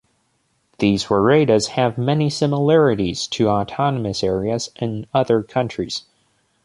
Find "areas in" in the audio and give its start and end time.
4.23-5.05